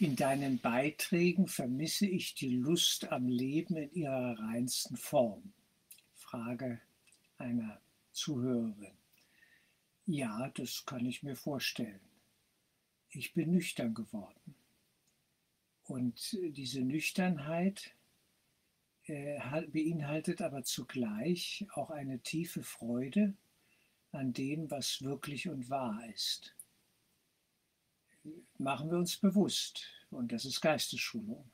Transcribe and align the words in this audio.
In 0.00 0.16
deinen 0.16 0.58
Beiträgen 0.58 1.46
vermisse 1.46 2.06
ich 2.06 2.34
die 2.34 2.56
Lust 2.56 3.12
am 3.12 3.28
Leben 3.28 3.76
in 3.76 3.92
ihrer 3.92 4.38
reinsten 4.38 4.96
Form. 4.96 5.52
Frage 6.14 6.80
einer 7.36 7.82
Zuhörerin. 8.10 8.96
Ja, 10.06 10.48
das 10.54 10.86
kann 10.86 11.04
ich 11.04 11.22
mir 11.22 11.36
vorstellen. 11.36 12.00
Ich 13.10 13.34
bin 13.34 13.50
nüchtern 13.50 13.92
geworden. 13.92 14.54
Und 15.84 16.32
diese 16.32 16.80
Nüchternheit 16.80 17.94
äh, 19.04 19.38
beinhaltet 19.66 20.40
aber 20.40 20.62
zugleich 20.62 21.66
auch 21.74 21.90
eine 21.90 22.20
tiefe 22.20 22.62
Freude 22.62 23.34
an 24.12 24.32
dem, 24.32 24.70
was 24.70 25.02
wirklich 25.02 25.50
und 25.50 25.68
wahr 25.68 26.02
ist 26.14 26.56
machen 28.58 28.90
wir 28.90 28.98
uns 28.98 29.16
bewusst, 29.16 29.86
und 30.10 30.32
das 30.32 30.44
ist 30.44 30.60
Geistesschulung. 30.60 31.50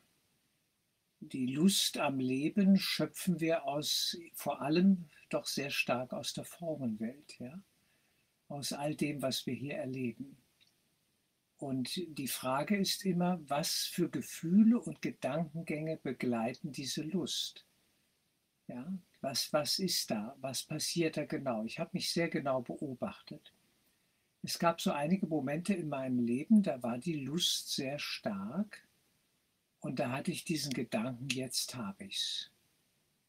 Die 1.20 1.47
Lust 1.47 1.98
am 1.98 2.19
Leben 2.19 2.77
schöpfen 2.77 3.41
wir 3.41 3.65
aus, 3.65 4.16
vor 4.34 4.61
allem 4.61 5.09
doch 5.30 5.47
sehr 5.47 5.70
stark 5.70 6.12
aus 6.12 6.33
der 6.33 6.45
Formenwelt, 6.45 7.39
ja? 7.39 7.62
aus 8.48 8.73
all 8.73 8.95
dem, 8.95 9.23
was 9.23 9.47
wir 9.47 9.55
hier 9.55 9.77
erleben. 9.77 10.37
Und 11.59 11.97
die 12.19 12.29
Frage 12.29 12.77
ist 12.77 13.05
immer, 13.05 13.41
was 13.48 13.87
für 13.87 14.11
Gefühle 14.11 14.78
und 14.78 15.01
Gedankengänge 15.01 15.97
begleiten 15.97 16.70
diese 16.70 17.03
Lust? 17.03 17.67
Ja, 18.69 18.92
was, 19.23 19.53
was 19.53 19.78
ist 19.78 20.11
da? 20.11 20.37
Was 20.41 20.64
passiert 20.64 21.17
da 21.17 21.25
genau? 21.25 21.64
Ich 21.64 21.78
habe 21.78 21.91
mich 21.95 22.12
sehr 22.12 22.28
genau 22.28 22.61
beobachtet. 22.61 23.55
Es 24.46 24.60
gab 24.60 24.80
so 24.80 24.92
einige 24.92 25.27
Momente 25.27 25.74
in 25.74 25.88
meinem 25.88 26.20
Leben, 26.20 26.62
da 26.62 26.80
war 26.80 26.98
die 26.98 27.24
Lust 27.24 27.74
sehr 27.74 27.98
stark 27.98 28.86
und 29.80 29.98
da 29.98 30.12
hatte 30.12 30.30
ich 30.30 30.45
diesen 30.45 30.72
Gedanken, 30.72 31.28
jetzt 31.30 31.75
habe 31.75 32.05
ich 32.05 32.14
es. 32.14 32.50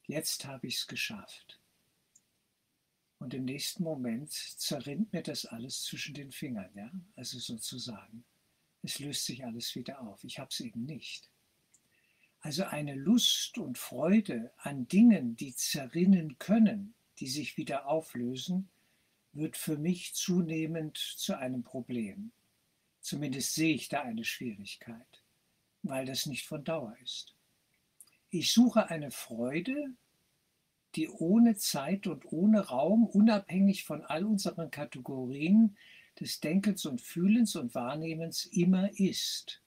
Jetzt 0.06 0.46
habe 0.46 0.68
ich 0.68 0.76
es 0.76 0.86
geschafft. 0.86 1.60
Und 3.18 3.34
im 3.34 3.46
nächsten 3.46 3.84
Moment 3.84 4.32
zerrinnt 4.32 5.12
mir 5.12 5.24
das 5.24 5.48
alles 5.48 5.86
zwischen 5.86 6.14
den 6.14 6.32
Fingern, 6.32 6.70
ja? 6.76 6.92
Also 7.16 7.40
sozusagen. 7.40 8.24
Es 8.84 9.00
löst 9.00 9.26
sich 9.26 9.44
alles 9.44 9.74
wieder 9.74 10.00
auf. 10.02 10.24
Ich 10.24 10.38
habe 10.38 10.50
es 10.52 10.60
eben 10.60 10.86
nicht. 10.86 11.32
Also 12.42 12.64
eine 12.66 12.94
Lust 12.94 13.58
und 13.58 13.80
Freude 13.80 14.54
an 14.58 14.88
Dingen, 14.88 15.36
die 15.36 15.56
zerrinnen 15.56 16.38
können, 16.38 16.94
die 17.18 17.28
sich 17.28 17.58
wieder 17.58 17.88
auflösen, 17.88 18.70
wird 19.38 19.58
für 19.58 19.78
mich 19.78 20.14
zunehmend 20.14 20.98
zu 20.98 21.38
einem 21.38 21.64
Problem. 21.64 22.32
Zumindest 23.00 23.54
sehe 23.54 23.74
ich 23.74 23.88
da 23.88 24.02
eine 24.02 24.24
Schwierigkeit, 24.24 25.24
weil 25.84 26.06
das 26.06 26.26
nicht 26.26 26.46
von 26.46 26.64
Dauer 26.64 26.96
ist. 27.04 27.36
Ich 28.30 28.52
suche 28.52 28.90
eine 28.90 29.12
Freude, 29.12 29.94
die 30.96 31.08
ohne 31.08 31.56
Zeit 31.56 32.08
und 32.08 32.26
ohne 32.32 32.68
Raum, 32.68 33.06
unabhängig 33.06 33.86
von 33.86 34.04
all 34.04 34.26
unseren 34.26 34.72
Kategorien 34.72 35.78
des 36.20 36.40
Denkens 36.40 36.86
und 36.86 37.02
Fühlens 37.02 37.56
und 37.56 37.76
Wahrnehmens 37.76 38.46
immer 38.46 38.90
ist. 39.00 39.62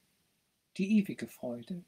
Die 0.76 0.98
ewige 0.98 1.28
Freude. 1.28 1.84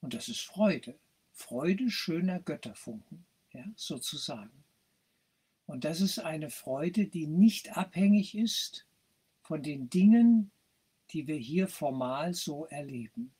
Und 0.00 0.14
das 0.14 0.28
ist 0.28 0.40
Freude. 0.40 0.98
Freude 1.32 1.90
schöner 1.90 2.40
Götterfunken, 2.40 3.26
ja, 3.52 3.64
sozusagen. 3.74 4.65
Und 5.66 5.84
das 5.84 6.00
ist 6.00 6.20
eine 6.20 6.48
Freude, 6.50 7.08
die 7.08 7.26
nicht 7.26 7.76
abhängig 7.76 8.36
ist 8.36 8.86
von 9.42 9.62
den 9.62 9.90
Dingen, 9.90 10.52
die 11.10 11.26
wir 11.26 11.36
hier 11.36 11.68
formal 11.68 12.34
so 12.34 12.66
erleben, 12.66 13.34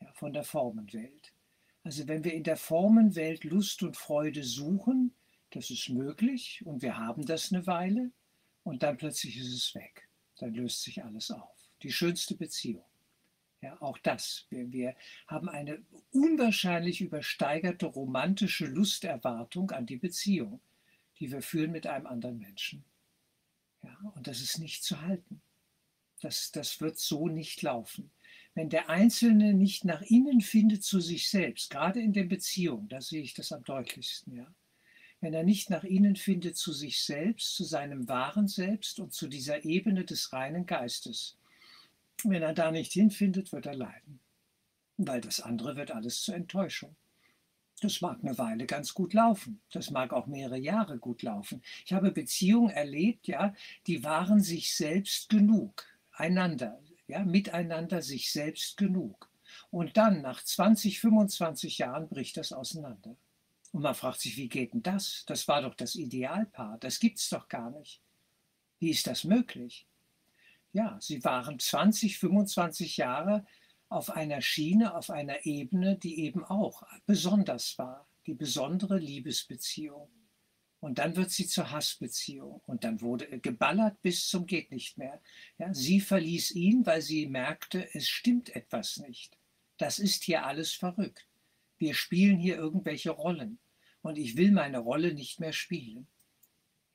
ja, 0.00 0.12
von 0.14 0.32
der 0.32 0.44
Formenwelt. 0.44 1.32
Also 1.82 2.08
wenn 2.08 2.24
wir 2.24 2.32
in 2.32 2.44
der 2.44 2.56
Formenwelt 2.56 3.44
Lust 3.44 3.82
und 3.82 3.96
Freude 3.96 4.42
suchen, 4.42 5.14
das 5.50 5.70
ist 5.70 5.90
möglich 5.90 6.62
und 6.64 6.82
wir 6.82 6.96
haben 6.96 7.26
das 7.26 7.52
eine 7.52 7.66
Weile 7.66 8.10
und 8.62 8.82
dann 8.82 8.96
plötzlich 8.96 9.36
ist 9.36 9.52
es 9.52 9.74
weg. 9.74 10.08
Dann 10.38 10.54
löst 10.54 10.82
sich 10.82 11.04
alles 11.04 11.30
auf. 11.30 11.70
Die 11.82 11.92
schönste 11.92 12.34
Beziehung. 12.34 12.84
Ja, 13.60 13.80
auch 13.80 13.98
das. 13.98 14.46
Wir, 14.48 14.72
wir 14.72 14.96
haben 15.26 15.48
eine 15.48 15.82
unwahrscheinlich 16.10 17.00
übersteigerte 17.00 17.86
romantische 17.86 18.66
Lusterwartung 18.66 19.70
an 19.70 19.86
die 19.86 19.96
Beziehung 19.96 20.60
die 21.18 21.30
wir 21.30 21.42
führen 21.42 21.72
mit 21.72 21.86
einem 21.86 22.06
anderen 22.06 22.38
Menschen. 22.38 22.84
Ja, 23.82 23.96
und 24.14 24.26
das 24.26 24.40
ist 24.40 24.58
nicht 24.58 24.82
zu 24.82 25.00
halten. 25.00 25.42
Das, 26.20 26.50
das 26.52 26.80
wird 26.80 26.98
so 26.98 27.28
nicht 27.28 27.62
laufen. 27.62 28.10
Wenn 28.54 28.70
der 28.70 28.88
Einzelne 28.88 29.52
nicht 29.52 29.84
nach 29.84 30.02
innen 30.02 30.40
findet 30.40 30.84
zu 30.84 31.00
sich 31.00 31.28
selbst, 31.28 31.70
gerade 31.70 32.00
in 32.00 32.12
der 32.12 32.24
Beziehung, 32.24 32.88
da 32.88 33.00
sehe 33.00 33.20
ich 33.20 33.34
das 33.34 33.52
am 33.52 33.64
deutlichsten, 33.64 34.34
ja. 34.36 34.54
Wenn 35.20 35.34
er 35.34 35.42
nicht 35.42 35.70
nach 35.70 35.84
innen 35.84 36.16
findet 36.16 36.56
zu 36.56 36.72
sich 36.72 37.02
selbst, 37.02 37.54
zu 37.56 37.64
seinem 37.64 38.08
wahren 38.08 38.46
Selbst 38.46 39.00
und 39.00 39.12
zu 39.12 39.26
dieser 39.26 39.64
Ebene 39.64 40.04
des 40.04 40.32
reinen 40.32 40.66
Geistes, 40.66 41.38
wenn 42.22 42.42
er 42.42 42.52
da 42.52 42.70
nicht 42.70 42.92
hinfindet, 42.92 43.50
wird 43.52 43.66
er 43.66 43.74
leiden. 43.74 44.20
Weil 44.98 45.20
das 45.20 45.40
andere 45.40 45.76
wird 45.76 45.90
alles 45.90 46.20
zur 46.20 46.34
Enttäuschung. 46.34 46.94
Das 47.84 48.00
mag 48.00 48.20
eine 48.22 48.38
Weile 48.38 48.64
ganz 48.64 48.94
gut 48.94 49.12
laufen. 49.12 49.60
Das 49.70 49.90
mag 49.90 50.14
auch 50.14 50.26
mehrere 50.26 50.56
Jahre 50.56 50.96
gut 50.96 51.22
laufen. 51.22 51.60
Ich 51.84 51.92
habe 51.92 52.12
Beziehungen 52.12 52.70
erlebt, 52.70 53.26
ja, 53.26 53.52
die 53.86 54.02
waren 54.02 54.40
sich 54.40 54.74
selbst 54.74 55.28
genug, 55.28 55.84
einander, 56.10 56.80
ja, 57.08 57.22
miteinander 57.26 58.00
sich 58.00 58.32
selbst 58.32 58.78
genug. 58.78 59.30
Und 59.70 59.98
dann 59.98 60.22
nach 60.22 60.42
20, 60.42 60.98
25 60.98 61.76
Jahren 61.76 62.08
bricht 62.08 62.38
das 62.38 62.54
auseinander. 62.54 63.18
Und 63.72 63.82
man 63.82 63.94
fragt 63.94 64.20
sich, 64.20 64.38
wie 64.38 64.48
geht 64.48 64.72
denn 64.72 64.82
das? 64.82 65.24
Das 65.26 65.46
war 65.46 65.60
doch 65.60 65.74
das 65.74 65.94
Idealpaar. 65.94 66.78
Das 66.78 66.98
gibt's 66.98 67.28
doch 67.28 67.50
gar 67.50 67.70
nicht. 67.70 68.00
Wie 68.78 68.92
ist 68.92 69.06
das 69.06 69.24
möglich? 69.24 69.86
Ja, 70.72 70.96
sie 71.02 71.22
waren 71.22 71.58
20, 71.58 72.18
25 72.18 72.96
Jahre 72.96 73.44
auf 73.94 74.10
einer 74.10 74.42
Schiene, 74.42 74.94
auf 74.94 75.10
einer 75.10 75.46
Ebene, 75.46 75.96
die 75.96 76.20
eben 76.20 76.44
auch 76.44 76.82
besonders 77.06 77.78
war, 77.78 78.08
die 78.26 78.34
besondere 78.34 78.98
Liebesbeziehung. 78.98 80.08
Und 80.80 80.98
dann 80.98 81.16
wird 81.16 81.30
sie 81.30 81.46
zur 81.46 81.70
Hassbeziehung. 81.70 82.60
Und 82.66 82.84
dann 82.84 83.00
wurde 83.00 83.38
geballert 83.40 84.02
bis 84.02 84.28
zum 84.28 84.44
geht 84.44 84.70
nicht 84.70 84.98
mehr. 84.98 85.22
Ja, 85.56 85.72
sie 85.72 86.00
verließ 86.00 86.50
ihn, 86.50 86.84
weil 86.84 87.00
sie 87.00 87.26
merkte, 87.26 87.88
es 87.94 88.06
stimmt 88.06 88.54
etwas 88.54 88.98
nicht. 88.98 89.38
Das 89.78 89.98
ist 89.98 90.24
hier 90.24 90.44
alles 90.44 90.72
verrückt. 90.72 91.26
Wir 91.78 91.94
spielen 91.94 92.38
hier 92.38 92.56
irgendwelche 92.56 93.12
Rollen. 93.12 93.58
Und 94.02 94.18
ich 94.18 94.36
will 94.36 94.52
meine 94.52 94.78
Rolle 94.78 95.14
nicht 95.14 95.40
mehr 95.40 95.54
spielen. 95.54 96.06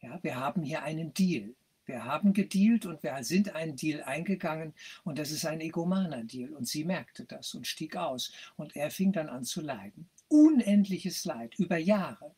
Ja, 0.02 0.20
wir 0.22 0.36
haben 0.36 0.62
hier 0.62 0.84
einen 0.84 1.14
Deal. 1.14 1.56
Wir 1.90 2.06
haben 2.06 2.34
gedealt 2.34 2.86
und 2.86 3.02
wir 3.02 3.24
sind 3.24 3.56
einen 3.56 3.76
Deal 3.76 4.04
eingegangen 4.04 4.76
und 5.04 5.18
das 5.18 5.32
ist 5.32 5.44
ein 5.48 5.60
egomaner 5.60 6.24
Deal. 6.24 6.54
Und 6.54 6.68
sie 6.68 6.84
merkte 6.84 7.26
das 7.26 7.56
und 7.56 7.66
stieg 7.66 7.96
aus 7.96 8.32
und 8.58 8.76
er 8.76 8.92
fing 8.92 9.12
dann 9.12 9.28
an 9.28 9.44
zu 9.44 9.60
leiden. 9.60 10.08
Unendliches 10.28 11.26
Leid 11.26 11.56
über 11.58 11.78
Jahre 11.78 12.36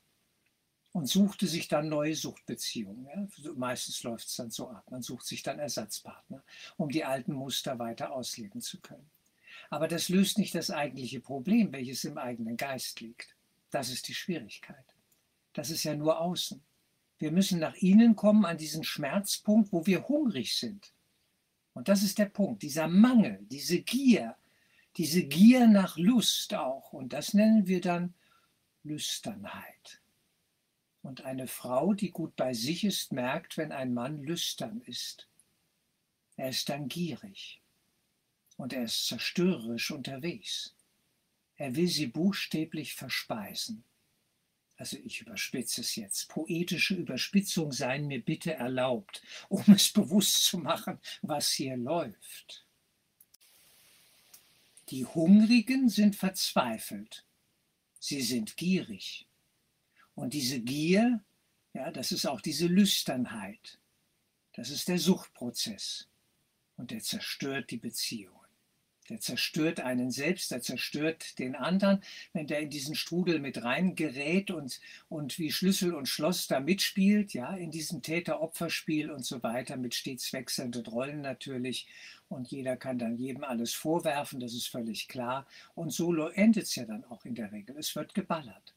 und 0.93 1.07
suchte 1.07 1.47
sich 1.47 1.67
dann 1.67 1.89
neue 1.89 2.15
Suchtbeziehungen. 2.15 3.05
Ja. 3.43 3.51
Meistens 3.53 4.01
läuft 4.03 4.29
es 4.29 4.37
dann 4.37 4.51
so 4.51 4.69
ab. 4.69 4.89
Man 4.89 5.01
sucht 5.01 5.25
sich 5.25 5.43
dann 5.43 5.59
Ersatzpartner, 5.59 6.41
um 6.77 6.87
die 6.87 7.03
alten 7.03 7.33
Muster 7.33 7.77
weiter 7.77 8.13
ausleben 8.13 8.61
zu 8.61 8.79
können. 8.79 9.11
Aber 9.69 9.89
das 9.89 10.07
löst 10.07 10.37
nicht 10.37 10.55
das 10.55 10.71
eigentliche 10.71 11.19
Problem, 11.19 11.73
welches 11.73 12.05
im 12.05 12.17
eigenen 12.17 12.55
Geist 12.55 13.01
liegt. 13.01 13.35
Das 13.69 13.89
ist 13.89 14.07
die 14.07 14.15
Schwierigkeit. 14.15 14.95
Das 15.51 15.69
ist 15.71 15.83
ja 15.83 15.93
nur 15.93 16.21
außen. 16.21 16.63
Wir 17.21 17.31
müssen 17.31 17.59
nach 17.59 17.75
innen 17.75 18.15
kommen 18.15 18.45
an 18.45 18.57
diesen 18.57 18.83
Schmerzpunkt, 18.83 19.71
wo 19.71 19.85
wir 19.85 20.07
hungrig 20.07 20.55
sind. 20.55 20.91
Und 21.73 21.87
das 21.87 22.01
ist 22.01 22.17
der 22.17 22.25
Punkt, 22.25 22.63
dieser 22.63 22.87
Mangel, 22.87 23.37
diese 23.43 23.83
Gier, 23.83 24.35
diese 24.97 25.23
Gier 25.25 25.67
nach 25.67 25.97
Lust 25.97 26.55
auch. 26.55 26.93
Und 26.93 27.13
das 27.13 27.35
nennen 27.35 27.67
wir 27.67 27.79
dann 27.79 28.15
Lüsternheit. 28.81 30.01
Und 31.03 31.21
eine 31.21 31.45
Frau, 31.45 31.93
die 31.93 32.09
gut 32.09 32.35
bei 32.35 32.55
sich 32.55 32.83
ist, 32.83 33.11
merkt, 33.11 33.55
wenn 33.55 33.71
ein 33.71 33.93
Mann 33.93 34.23
lüstern 34.23 34.81
ist. 34.81 35.29
Er 36.37 36.49
ist 36.49 36.69
dann 36.69 36.87
gierig 36.87 37.61
und 38.57 38.73
er 38.73 38.85
ist 38.85 39.05
zerstörerisch 39.05 39.91
unterwegs. 39.91 40.75
Er 41.55 41.75
will 41.75 41.87
sie 41.87 42.07
buchstäblich 42.07 42.95
verspeisen 42.95 43.83
also 44.81 44.97
ich 44.97 45.21
überspitze 45.21 45.81
es 45.81 45.95
jetzt, 45.95 46.27
poetische 46.29 46.95
Überspitzung 46.95 47.71
seien 47.71 48.07
mir 48.07 48.19
bitte 48.19 48.55
erlaubt, 48.55 49.21
um 49.47 49.63
es 49.67 49.91
bewusst 49.91 50.45
zu 50.45 50.57
machen, 50.57 50.99
was 51.21 51.51
hier 51.51 51.77
läuft. 51.77 52.65
Die 54.89 55.05
Hungrigen 55.05 55.87
sind 55.87 56.15
verzweifelt, 56.15 57.23
sie 57.99 58.23
sind 58.23 58.57
gierig. 58.57 59.27
Und 60.15 60.33
diese 60.33 60.59
Gier, 60.59 61.23
ja, 61.73 61.91
das 61.91 62.11
ist 62.11 62.25
auch 62.25 62.41
diese 62.41 62.65
Lüsternheit, 62.65 63.79
das 64.53 64.71
ist 64.71 64.87
der 64.87 64.97
Suchtprozess 64.97 66.07
und 66.77 66.89
der 66.89 67.01
zerstört 67.01 67.69
die 67.69 67.77
Beziehungen. 67.77 68.40
Der 69.09 69.19
zerstört 69.19 69.79
einen 69.79 70.11
selbst, 70.11 70.51
der 70.51 70.61
zerstört 70.61 71.39
den 71.39 71.55
anderen, 71.55 72.03
wenn 72.33 72.47
der 72.47 72.59
in 72.59 72.69
diesen 72.69 72.95
Strudel 72.95 73.39
mit 73.39 73.63
reingerät 73.63 74.51
und, 74.51 74.79
und 75.09 75.39
wie 75.39 75.51
Schlüssel 75.51 75.95
und 75.95 76.07
Schloss 76.07 76.47
da 76.47 76.59
mitspielt, 76.59 77.33
ja, 77.33 77.55
in 77.55 77.71
diesem 77.71 78.01
Täter-Opfer-Spiel 78.03 79.09
und 79.09 79.25
so 79.25 79.41
weiter, 79.41 79.75
mit 79.75 79.95
stets 79.95 80.31
wechselnden 80.33 80.85
Rollen 80.85 81.21
natürlich. 81.21 81.87
Und 82.29 82.51
jeder 82.51 82.77
kann 82.77 82.99
dann 82.99 83.17
jedem 83.17 83.43
alles 83.43 83.73
vorwerfen, 83.73 84.39
das 84.39 84.53
ist 84.53 84.67
völlig 84.67 85.07
klar. 85.07 85.47
Und 85.73 85.91
so 85.91 86.15
endet 86.27 86.63
es 86.65 86.75
ja 86.75 86.85
dann 86.85 87.03
auch 87.05 87.25
in 87.25 87.35
der 87.35 87.51
Regel. 87.51 87.75
Es 87.77 87.95
wird 87.95 88.13
geballert. 88.13 88.75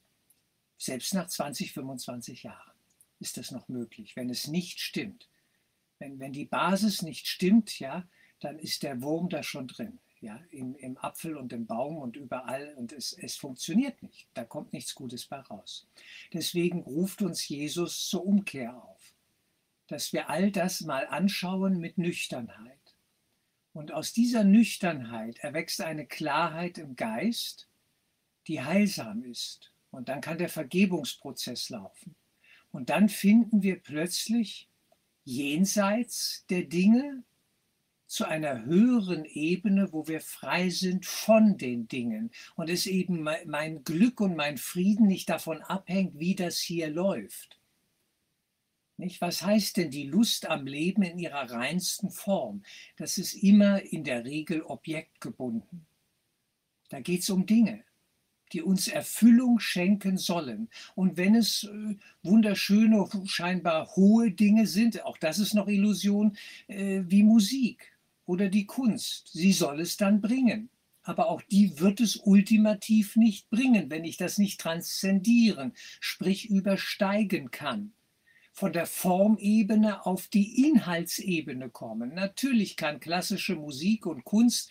Selbst 0.78 1.14
nach 1.14 1.28
20, 1.28 1.72
25 1.72 2.42
Jahren 2.44 2.72
ist 3.20 3.36
das 3.36 3.50
noch 3.52 3.68
möglich, 3.68 4.16
wenn 4.16 4.30
es 4.30 4.48
nicht 4.48 4.80
stimmt. 4.80 5.28
Wenn, 5.98 6.18
wenn 6.18 6.32
die 6.32 6.46
Basis 6.46 7.02
nicht 7.02 7.28
stimmt, 7.28 7.78
ja, 7.78 8.08
dann 8.40 8.58
ist 8.58 8.82
der 8.82 9.00
Wurm 9.00 9.28
da 9.28 9.42
schon 9.42 9.68
drin 9.68 10.00
ja, 10.24 10.40
im, 10.50 10.74
im 10.76 10.96
Apfel 10.98 11.36
und 11.36 11.52
im 11.52 11.66
Baum 11.66 11.98
und 11.98 12.16
überall 12.16 12.74
und 12.76 12.92
es, 12.92 13.12
es 13.12 13.36
funktioniert 13.36 14.02
nicht. 14.02 14.26
Da 14.32 14.44
kommt 14.44 14.72
nichts 14.72 14.94
Gutes 14.94 15.26
bei 15.26 15.38
raus. 15.38 15.86
Deswegen 16.32 16.80
ruft 16.80 17.20
uns 17.22 17.46
Jesus 17.46 18.08
zur 18.08 18.24
Umkehr 18.24 18.74
auf, 18.74 19.14
dass 19.86 20.12
wir 20.12 20.30
all 20.30 20.50
das 20.50 20.80
mal 20.80 21.06
anschauen 21.06 21.78
mit 21.78 21.98
Nüchternheit. 21.98 22.96
Und 23.74 23.92
aus 23.92 24.12
dieser 24.12 24.44
Nüchternheit 24.44 25.38
erwächst 25.40 25.80
eine 25.80 26.06
Klarheit 26.06 26.78
im 26.78 26.96
Geist, 26.96 27.68
die 28.46 28.62
heilsam 28.62 29.24
ist. 29.24 29.72
Und 29.90 30.08
dann 30.08 30.20
kann 30.20 30.38
der 30.38 30.48
Vergebungsprozess 30.48 31.68
laufen. 31.68 32.14
Und 32.72 32.88
dann 32.88 33.08
finden 33.08 33.62
wir 33.62 33.80
plötzlich 33.80 34.68
jenseits 35.24 36.44
der 36.48 36.64
Dinge 36.64 37.24
zu 38.06 38.26
einer 38.26 38.64
höheren 38.64 39.24
Ebene, 39.24 39.92
wo 39.92 40.06
wir 40.06 40.20
frei 40.20 40.68
sind 40.68 41.06
von 41.06 41.56
den 41.56 41.88
Dingen 41.88 42.30
und 42.54 42.70
es 42.70 42.86
eben 42.86 43.26
mein 43.46 43.84
Glück 43.84 44.20
und 44.20 44.36
mein 44.36 44.58
Frieden 44.58 45.06
nicht 45.06 45.28
davon 45.28 45.62
abhängt, 45.62 46.18
wie 46.18 46.34
das 46.34 46.58
hier 46.58 46.90
läuft. 46.90 47.58
Nicht? 48.96 49.20
Was 49.20 49.42
heißt 49.42 49.76
denn 49.76 49.90
die 49.90 50.06
Lust 50.06 50.46
am 50.46 50.66
Leben 50.66 51.02
in 51.02 51.18
ihrer 51.18 51.50
reinsten 51.50 52.10
Form? 52.10 52.62
Das 52.96 53.18
ist 53.18 53.34
immer 53.34 53.82
in 53.82 54.04
der 54.04 54.24
Regel 54.24 54.62
objektgebunden. 54.62 55.86
Da 56.90 57.00
geht 57.00 57.22
es 57.22 57.30
um 57.30 57.44
Dinge, 57.44 57.82
die 58.52 58.62
uns 58.62 58.86
Erfüllung 58.86 59.58
schenken 59.58 60.16
sollen. 60.16 60.68
Und 60.94 61.16
wenn 61.16 61.34
es 61.34 61.64
äh, 61.64 61.96
wunderschöne, 62.22 63.08
scheinbar 63.24 63.96
hohe 63.96 64.30
Dinge 64.30 64.68
sind, 64.68 65.04
auch 65.04 65.18
das 65.18 65.40
ist 65.40 65.54
noch 65.54 65.66
Illusion, 65.66 66.36
äh, 66.68 67.02
wie 67.06 67.24
Musik 67.24 67.93
oder 68.26 68.48
die 68.48 68.66
Kunst. 68.66 69.30
Sie 69.32 69.52
soll 69.52 69.80
es 69.80 69.96
dann 69.96 70.20
bringen. 70.20 70.70
Aber 71.02 71.28
auch 71.28 71.42
die 71.42 71.78
wird 71.80 72.00
es 72.00 72.16
ultimativ 72.16 73.16
nicht 73.16 73.50
bringen, 73.50 73.90
wenn 73.90 74.04
ich 74.04 74.16
das 74.16 74.38
nicht 74.38 74.58
transzendieren, 74.58 75.72
sprich 76.00 76.48
übersteigen 76.48 77.50
kann. 77.50 77.92
Von 78.52 78.72
der 78.72 78.86
Formebene 78.86 80.06
auf 80.06 80.28
die 80.28 80.66
Inhaltsebene 80.66 81.68
kommen. 81.68 82.14
Natürlich 82.14 82.76
kann 82.76 83.00
klassische 83.00 83.56
Musik 83.56 84.06
und 84.06 84.24
Kunst 84.24 84.70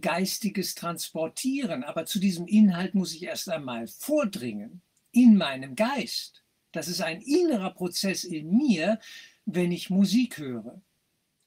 Geistiges 0.00 0.74
transportieren, 0.74 1.82
aber 1.82 2.04
zu 2.06 2.18
diesem 2.20 2.46
Inhalt 2.46 2.94
muss 2.94 3.14
ich 3.14 3.24
erst 3.24 3.48
einmal 3.48 3.88
vordringen, 3.88 4.82
in 5.10 5.36
meinem 5.36 5.74
Geist. 5.74 6.44
Das 6.70 6.88
ist 6.88 7.02
ein 7.02 7.20
innerer 7.20 7.70
Prozess 7.70 8.24
in 8.24 8.56
mir, 8.56 9.00
wenn 9.44 9.72
ich 9.72 9.90
Musik 9.90 10.38
höre. 10.38 10.80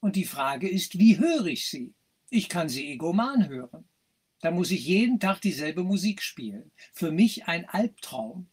Und 0.06 0.14
die 0.14 0.24
Frage 0.24 0.68
ist, 0.68 1.00
wie 1.00 1.18
höre 1.18 1.46
ich 1.46 1.68
sie? 1.68 1.92
Ich 2.30 2.48
kann 2.48 2.68
sie 2.68 2.92
egoman 2.92 3.48
hören. 3.48 3.88
Da 4.40 4.52
muss 4.52 4.70
ich 4.70 4.86
jeden 4.86 5.18
Tag 5.18 5.40
dieselbe 5.40 5.82
Musik 5.82 6.22
spielen. 6.22 6.70
Für 6.92 7.10
mich 7.10 7.48
ein 7.48 7.68
Albtraum. 7.68 8.48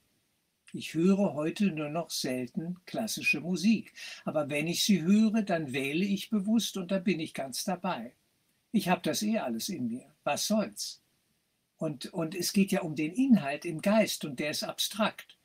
Ich 0.71 0.95
höre 0.95 1.35
heute 1.35 1.67
nur 1.67 1.89
noch 1.89 2.09
selten 2.09 2.77
klassische 2.88 3.39
Musik. 3.39 3.94
Aber 4.25 4.50
wenn 4.50 4.65
ich 4.65 4.83
sie 4.83 5.03
höre, 5.03 5.44
dann 5.44 5.73
wähle 5.73 6.03
ich 6.03 6.31
bewusst 6.31 6.75
und 6.75 6.89
da 6.89 6.97
bin 6.97 7.19
ich 7.19 7.35
ganz 7.35 7.63
dabei. 7.63 8.15
Ich 8.71 8.89
habe 8.89 9.01
das 9.03 9.21
eh 9.21 9.38
alles 9.38 9.69
in 9.69 9.89
mir. 9.89 10.11
Was 10.23 10.47
soll's? 10.47 11.03
Und, 11.77 12.07
und 12.13 12.33
es 12.33 12.51
geht 12.53 12.71
ja 12.71 12.81
um 12.81 12.95
den 12.95 13.13
Inhalt 13.13 13.63
im 13.65 13.79
Geist 13.79 14.25
und 14.25 14.39
der 14.39 14.50
ist 14.50 14.63
abstrakt. 14.63 15.38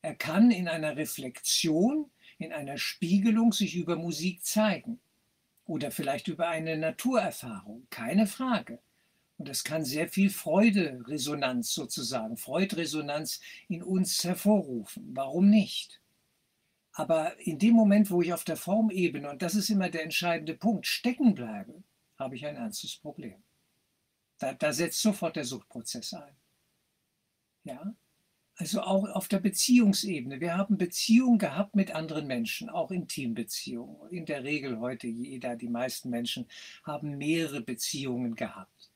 Er 0.00 0.14
kann 0.14 0.52
in 0.52 0.68
einer 0.68 0.96
Reflexion, 0.96 2.10
in 2.38 2.50
einer 2.54 2.78
Spiegelung 2.78 3.52
sich 3.52 3.76
über 3.76 3.96
Musik 3.96 4.42
zeigen 4.42 5.02
oder 5.70 5.92
vielleicht 5.92 6.26
über 6.26 6.48
eine 6.48 6.76
Naturerfahrung, 6.76 7.86
keine 7.90 8.26
Frage. 8.26 8.80
Und 9.36 9.48
das 9.48 9.62
kann 9.62 9.84
sehr 9.84 10.08
viel 10.08 10.28
Freude-Resonanz 10.28 11.72
sozusagen, 11.72 12.36
Freudresonanz 12.36 13.40
in 13.68 13.80
uns 13.84 14.24
hervorrufen. 14.24 15.10
Warum 15.14 15.48
nicht? 15.48 16.02
Aber 16.90 17.38
in 17.38 17.60
dem 17.60 17.74
Moment, 17.74 18.10
wo 18.10 18.20
ich 18.20 18.32
auf 18.32 18.42
der 18.42 18.56
Formebene, 18.56 19.30
und 19.30 19.42
das 19.42 19.54
ist 19.54 19.70
immer 19.70 19.88
der 19.90 20.02
entscheidende 20.02 20.56
Punkt, 20.56 20.88
stecken 20.88 21.36
bleibe, 21.36 21.84
habe 22.18 22.34
ich 22.34 22.44
ein 22.44 22.56
ernstes 22.56 22.96
Problem. 22.96 23.40
Da, 24.38 24.54
da 24.54 24.72
setzt 24.72 25.00
sofort 25.00 25.36
der 25.36 25.44
Suchtprozess 25.44 26.14
ein. 26.14 26.36
Ja? 27.62 27.94
Also 28.60 28.82
auch 28.82 29.08
auf 29.08 29.26
der 29.26 29.38
Beziehungsebene. 29.38 30.38
Wir 30.38 30.54
haben 30.54 30.76
Beziehungen 30.76 31.38
gehabt 31.38 31.74
mit 31.74 31.92
anderen 31.92 32.26
Menschen, 32.26 32.68
auch 32.68 32.90
Intimbeziehungen. 32.90 34.10
In 34.10 34.26
der 34.26 34.44
Regel 34.44 34.80
heute 34.80 35.06
jeder, 35.06 35.56
die 35.56 35.70
meisten 35.70 36.10
Menschen 36.10 36.46
haben 36.84 37.16
mehrere 37.16 37.62
Beziehungen 37.62 38.34
gehabt. 38.34 38.90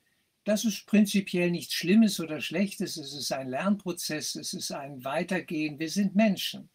Das 0.45 0.67
ist 0.67 0.85
prinzipiell 0.85 1.51
nichts 1.51 1.73
Schlimmes 1.73 2.21
oder 2.21 2.43
Schlechtes. 2.43 2.99
Es 2.99 3.15
ist 3.15 3.33
ein 3.33 3.49
Lernprozess, 3.49 4.35
es 4.35 4.53
ist 4.53 4.71
ein 4.71 5.03
Weitergehen. 5.03 5.79
Wir 5.79 5.89
sind 5.89 6.15
Menschen. 6.15 6.69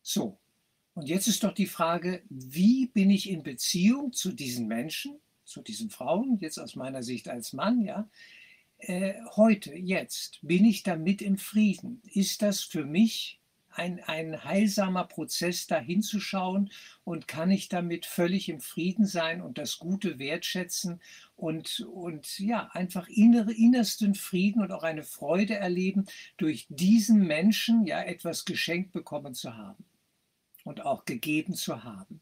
So, 0.00 0.38
und 0.94 1.08
jetzt 1.08 1.26
ist 1.26 1.42
doch 1.42 1.52
die 1.52 1.66
Frage, 1.66 2.22
wie 2.28 2.86
bin 2.86 3.10
ich 3.10 3.28
in 3.28 3.42
Beziehung 3.42 4.12
zu 4.12 4.30
diesen 4.30 4.68
Menschen, 4.68 5.18
zu 5.44 5.62
diesen 5.62 5.90
Frauen, 5.90 6.38
jetzt 6.38 6.58
aus 6.58 6.76
meiner 6.76 7.02
Sicht 7.02 7.28
als 7.28 7.54
Mann, 7.54 7.82
ja? 7.82 8.08
Äh, 8.78 9.14
heute, 9.36 9.74
jetzt, 9.74 10.38
bin 10.42 10.64
ich 10.64 10.82
damit 10.82 11.22
im 11.22 11.38
Frieden? 11.38 12.02
Ist 12.12 12.42
das 12.42 12.62
für 12.62 12.84
mich 12.84 13.40
ein, 13.70 14.00
ein 14.04 14.44
heilsamer 14.44 15.04
Prozess, 15.04 15.66
da 15.66 15.78
hinzuschauen 15.78 16.70
und 17.02 17.26
kann 17.26 17.50
ich 17.50 17.68
damit 17.68 18.06
völlig 18.06 18.48
im 18.48 18.60
Frieden 18.60 19.06
sein 19.06 19.40
und 19.42 19.58
das 19.58 19.78
Gute 19.78 20.18
wertschätzen 20.18 21.00
und, 21.36 21.80
und 21.80 22.38
ja, 22.38 22.68
einfach 22.72 23.08
innere, 23.08 23.52
innersten 23.52 24.14
Frieden 24.14 24.62
und 24.62 24.70
auch 24.70 24.84
eine 24.84 25.02
Freude 25.02 25.56
erleben, 25.56 26.06
durch 26.36 26.66
diesen 26.68 27.26
Menschen 27.26 27.86
ja 27.86 28.02
etwas 28.02 28.44
geschenkt 28.44 28.92
bekommen 28.92 29.34
zu 29.34 29.56
haben 29.56 29.84
und 30.64 30.82
auch 30.82 31.04
gegeben 31.04 31.54
zu 31.54 31.82
haben, 31.82 32.20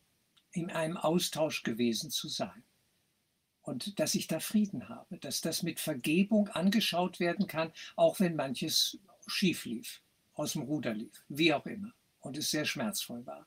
in 0.52 0.70
einem 0.70 0.96
Austausch 0.96 1.62
gewesen 1.62 2.10
zu 2.10 2.28
sein 2.28 2.64
und 3.62 3.98
dass 3.98 4.14
ich 4.14 4.26
da 4.26 4.40
Frieden 4.40 4.88
habe, 4.88 5.18
dass 5.18 5.40
das 5.40 5.62
mit 5.62 5.80
Vergebung 5.80 6.48
angeschaut 6.48 7.20
werden 7.20 7.46
kann, 7.46 7.72
auch 7.96 8.20
wenn 8.20 8.36
manches 8.36 8.98
schief 9.26 9.64
lief, 9.64 10.00
aus 10.34 10.54
dem 10.54 10.62
Ruder 10.62 10.94
lief, 10.94 11.24
wie 11.28 11.54
auch 11.54 11.66
immer, 11.66 11.92
und 12.20 12.36
es 12.36 12.50
sehr 12.50 12.64
schmerzvoll 12.64 13.24
war. 13.26 13.46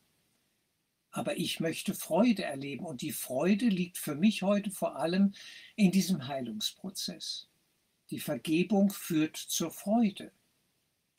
Aber 1.12 1.38
ich 1.38 1.60
möchte 1.60 1.94
Freude 1.94 2.44
erleben 2.44 2.86
und 2.86 3.02
die 3.02 3.14
Freude 3.14 3.68
liegt 3.68 3.98
für 3.98 4.16
mich 4.16 4.42
heute 4.42 4.72
vor 4.72 4.98
allem 4.98 5.34
in 5.76 5.92
diesem 5.92 6.28
Heilungsprozess. 6.28 7.48
Die 8.10 8.20
Vergebung 8.20 8.92
führt 8.92 9.38
zur 9.38 9.72
Freude. 9.72 10.32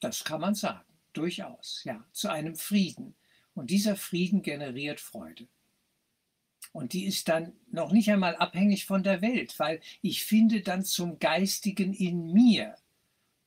Das 0.00 0.24
kann 0.24 0.42
man 0.42 0.54
sagen, 0.54 0.84
durchaus, 1.14 1.82
ja, 1.84 2.04
zu 2.12 2.28
einem 2.28 2.56
Frieden. 2.56 3.14
Und 3.54 3.70
dieser 3.70 3.96
Frieden 3.96 4.42
generiert 4.42 5.00
Freude. 5.00 5.48
Und 6.76 6.92
die 6.92 7.06
ist 7.06 7.28
dann 7.28 7.54
noch 7.70 7.90
nicht 7.90 8.10
einmal 8.10 8.36
abhängig 8.36 8.84
von 8.84 9.02
der 9.02 9.22
Welt, 9.22 9.58
weil 9.58 9.80
ich 10.02 10.26
finde 10.26 10.60
dann 10.60 10.84
zum 10.84 11.18
Geistigen 11.18 11.94
in 11.94 12.34
mir 12.34 12.76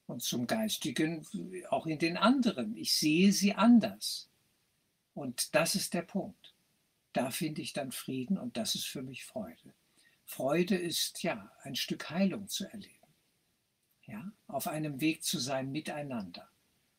und 0.08 0.24
zum 0.24 0.48
Geistigen 0.48 1.24
auch 1.70 1.86
in 1.86 2.00
den 2.00 2.18
anderen. 2.18 2.76
Ich 2.76 2.96
sehe 2.96 3.32
sie 3.32 3.54
anders. 3.54 4.32
Und 5.14 5.54
das 5.54 5.76
ist 5.76 5.94
der 5.94 6.02
Punkt. 6.02 6.56
Da 7.14 7.30
finde 7.30 7.62
ich 7.62 7.72
dann 7.72 7.92
Frieden 7.92 8.36
und 8.36 8.58
das 8.58 8.74
ist 8.74 8.88
für 8.88 9.04
mich 9.04 9.26
Freude. 9.26 9.76
Freude 10.26 10.76
ist 10.76 11.22
ja 11.22 11.52
ein 11.62 11.76
Stück 11.76 12.10
Heilung 12.10 12.48
zu 12.48 12.66
erleben. 12.66 13.14
Ja, 14.08 14.32
auf 14.48 14.68
einem 14.68 15.02
Weg 15.02 15.24
zu 15.24 15.38
sein 15.38 15.72
miteinander 15.72 16.50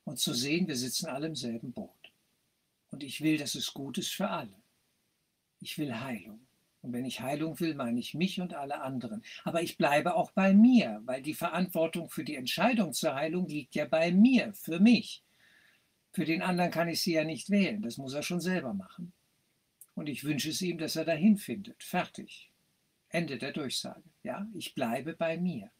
und 0.04 0.20
zu 0.20 0.32
sehen, 0.32 0.68
wir 0.68 0.76
sitzen 0.76 1.06
alle 1.06 1.26
im 1.26 1.34
selben 1.34 1.72
Boot. 1.72 2.12
Und 2.92 3.02
ich 3.02 3.20
will, 3.20 3.36
dass 3.36 3.56
es 3.56 3.74
gut 3.74 3.98
ist 3.98 4.12
für 4.12 4.30
alle. 4.30 4.59
Ich 5.60 5.78
will 5.78 6.00
Heilung. 6.00 6.40
Und 6.82 6.94
wenn 6.94 7.04
ich 7.04 7.20
Heilung 7.20 7.60
will, 7.60 7.74
meine 7.74 8.00
ich 8.00 8.14
mich 8.14 8.40
und 8.40 8.54
alle 8.54 8.80
anderen. 8.80 9.22
Aber 9.44 9.62
ich 9.62 9.76
bleibe 9.76 10.14
auch 10.14 10.30
bei 10.30 10.54
mir, 10.54 11.02
weil 11.04 11.20
die 11.20 11.34
Verantwortung 11.34 12.08
für 12.08 12.24
die 12.24 12.36
Entscheidung 12.36 12.94
zur 12.94 13.14
Heilung 13.14 13.46
liegt 13.46 13.74
ja 13.74 13.84
bei 13.84 14.12
mir, 14.12 14.54
für 14.54 14.80
mich. 14.80 15.22
Für 16.12 16.24
den 16.24 16.42
anderen 16.42 16.70
kann 16.70 16.88
ich 16.88 17.02
sie 17.02 17.12
ja 17.12 17.24
nicht 17.24 17.50
wählen, 17.50 17.82
das 17.82 17.98
muss 17.98 18.14
er 18.14 18.22
schon 18.22 18.40
selber 18.40 18.72
machen. 18.72 19.12
Und 19.94 20.08
ich 20.08 20.24
wünsche 20.24 20.50
es 20.50 20.62
ihm, 20.62 20.78
dass 20.78 20.96
er 20.96 21.04
dahin 21.04 21.36
findet. 21.36 21.82
Fertig. 21.82 22.50
Ende 23.10 23.36
der 23.36 23.52
Durchsage. 23.52 24.02
Ja, 24.22 24.46
ich 24.54 24.74
bleibe 24.74 25.14
bei 25.14 25.36
mir. 25.36 25.70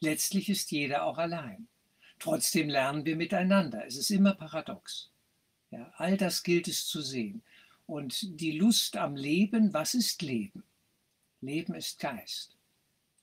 Letztlich 0.00 0.48
ist 0.48 0.70
jeder 0.70 1.04
auch 1.04 1.18
allein. 1.18 1.68
Trotzdem 2.18 2.68
lernen 2.68 3.04
wir 3.04 3.16
miteinander. 3.16 3.86
Es 3.86 3.96
ist 3.96 4.10
immer 4.10 4.34
paradox. 4.34 5.10
Ja, 5.70 5.92
all 5.96 6.16
das 6.16 6.42
gilt 6.42 6.68
es 6.68 6.86
zu 6.86 7.00
sehen. 7.00 7.42
Und 7.86 8.40
die 8.40 8.52
Lust 8.52 8.96
am 8.96 9.16
Leben, 9.16 9.72
was 9.74 9.94
ist 9.94 10.22
Leben? 10.22 10.64
Leben 11.40 11.74
ist 11.74 11.98
Geist. 11.98 12.56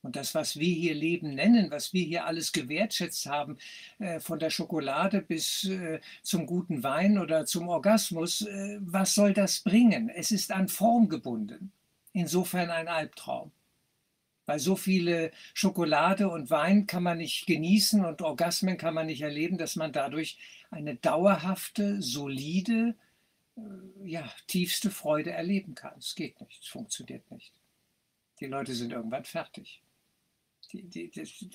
Und 0.03 0.15
das, 0.15 0.33
was 0.33 0.57
wir 0.57 0.73
hier 0.73 0.95
Leben 0.95 1.35
nennen, 1.35 1.69
was 1.69 1.93
wir 1.93 2.03
hier 2.03 2.25
alles 2.25 2.51
gewertschätzt 2.51 3.27
haben, 3.27 3.57
äh, 3.99 4.19
von 4.19 4.39
der 4.39 4.49
Schokolade 4.49 5.21
bis 5.21 5.65
äh, 5.65 5.99
zum 6.23 6.47
guten 6.47 6.81
Wein 6.81 7.19
oder 7.19 7.45
zum 7.45 7.67
Orgasmus, 7.69 8.41
äh, 8.41 8.79
was 8.81 9.13
soll 9.13 9.33
das 9.33 9.59
bringen? 9.59 10.09
Es 10.09 10.31
ist 10.31 10.51
an 10.51 10.69
Form 10.69 11.07
gebunden. 11.07 11.71
Insofern 12.13 12.71
ein 12.71 12.87
Albtraum. 12.87 13.51
Weil 14.47 14.59
so 14.59 14.75
viele 14.75 15.31
Schokolade 15.53 16.29
und 16.29 16.49
Wein 16.49 16.87
kann 16.87 17.03
man 17.03 17.19
nicht 17.19 17.45
genießen 17.45 18.03
und 18.03 18.23
Orgasmen 18.23 18.77
kann 18.77 18.95
man 18.95 19.05
nicht 19.05 19.21
erleben, 19.21 19.59
dass 19.59 19.75
man 19.75 19.93
dadurch 19.93 20.37
eine 20.71 20.95
dauerhafte, 20.95 22.01
solide, 22.01 22.95
ja, 24.03 24.31
tiefste 24.47 24.91
Freude 24.91 25.31
erleben 25.31 25.75
kann. 25.75 25.97
Es 25.97 26.15
geht 26.15 26.39
nicht, 26.41 26.61
es 26.63 26.67
funktioniert 26.67 27.29
nicht. 27.31 27.53
Die 28.39 28.47
Leute 28.47 28.73
sind 28.73 28.91
irgendwann 28.91 29.25
fertig. 29.25 29.81
Die, 30.71 30.83
die, 30.83 31.11
das, 31.11 31.45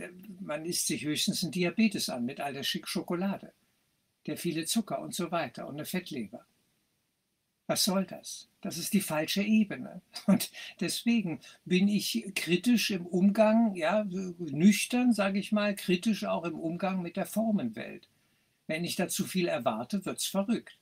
man 0.40 0.64
isst 0.64 0.86
sich 0.86 1.04
höchstens 1.04 1.42
einen 1.42 1.52
Diabetes 1.52 2.08
an 2.08 2.24
mit 2.24 2.40
all 2.40 2.52
der 2.52 2.62
Schick 2.62 2.86
Schokolade, 2.86 3.52
der 4.26 4.36
viele 4.36 4.66
Zucker 4.66 5.00
und 5.00 5.14
so 5.14 5.30
weiter 5.30 5.66
und 5.66 5.74
eine 5.74 5.86
Fettleber. 5.86 6.46
Was 7.66 7.84
soll 7.84 8.04
das? 8.04 8.48
Das 8.60 8.78
ist 8.78 8.92
die 8.92 9.00
falsche 9.00 9.42
Ebene. 9.42 10.00
Und 10.26 10.52
deswegen 10.78 11.40
bin 11.64 11.88
ich 11.88 12.24
kritisch 12.36 12.92
im 12.92 13.06
Umgang, 13.06 13.74
ja, 13.74 14.04
nüchtern, 14.04 15.12
sage 15.12 15.40
ich 15.40 15.50
mal, 15.50 15.74
kritisch 15.74 16.24
auch 16.24 16.44
im 16.44 16.58
Umgang 16.60 17.02
mit 17.02 17.16
der 17.16 17.26
Formenwelt. 17.26 18.08
Wenn 18.68 18.84
ich 18.84 18.94
da 18.94 19.08
zu 19.08 19.24
viel 19.24 19.48
erwarte, 19.48 20.04
wird 20.04 20.18
es 20.18 20.26
verrückt. 20.26 20.78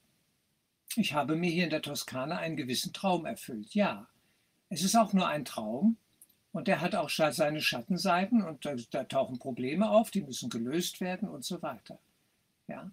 Ich 0.96 1.14
habe 1.14 1.36
mir 1.36 1.50
hier 1.50 1.64
in 1.64 1.70
der 1.70 1.82
Toskana 1.82 2.38
einen 2.38 2.56
gewissen 2.56 2.92
Traum 2.92 3.26
erfüllt, 3.26 3.74
ja. 3.74 4.08
Es 4.68 4.82
ist 4.82 4.96
auch 4.96 5.12
nur 5.12 5.28
ein 5.28 5.44
Traum, 5.44 5.96
und 6.54 6.68
der 6.68 6.80
hat 6.80 6.94
auch 6.94 7.10
seine 7.10 7.60
Schattenseiten 7.60 8.40
und 8.40 8.64
da, 8.64 8.76
da, 8.92 9.02
tauchen 9.02 9.40
Probleme 9.40 9.90
auf, 9.90 10.12
die 10.12 10.22
müssen 10.22 10.50
gelöst 10.50 11.00
werden 11.00 11.28
und 11.28 11.44
so 11.44 11.60
weiter. 11.62 11.98
Ja. 12.68 12.92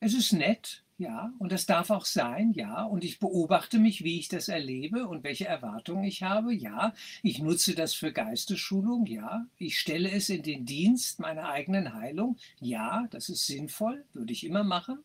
Es 0.00 0.14
ist 0.14 0.32
nett, 0.32 0.82
ja, 0.96 1.30
und 1.38 1.52
das 1.52 1.66
darf 1.66 1.90
auch 1.90 2.06
sein, 2.06 2.52
ja, 2.52 2.82
und 2.82 3.04
ich 3.04 3.18
beobachte 3.18 3.78
mich, 3.78 4.04
wie 4.04 4.18
ich 4.18 4.28
das 4.28 4.48
erlebe 4.48 5.06
und 5.06 5.22
welche 5.22 5.46
Erwartungen 5.46 6.04
ich 6.04 6.22
habe, 6.22 6.54
ja, 6.54 6.94
ich 7.22 7.40
nutze 7.40 7.74
das 7.74 7.92
für 7.92 8.10
Geistesschulung, 8.10 9.04
ja, 9.04 9.46
ich 9.58 9.78
stelle 9.78 10.10
es 10.10 10.30
in 10.30 10.42
den 10.42 10.64
Dienst 10.64 11.20
meiner 11.20 11.50
eigenen 11.50 11.92
Heilung, 11.92 12.38
ja, 12.58 13.06
das 13.10 13.28
ist 13.28 13.46
sinnvoll, 13.46 14.04
würde 14.14 14.32
ich 14.32 14.44
immer 14.44 14.64
machen, 14.64 15.04